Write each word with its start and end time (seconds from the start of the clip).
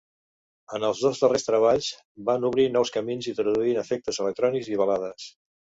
En 0.77 0.85
els 0.87 1.01
dos 1.07 1.21
darrers 1.25 1.45
treball 1.49 1.85
van 2.31 2.49
obrir 2.51 2.67
nous 2.79 2.95
camins 2.99 3.31
introduint 3.35 3.83
efectes 3.87 4.25
electrònics 4.27 4.77
i 4.77 4.83
balades. 4.85 5.33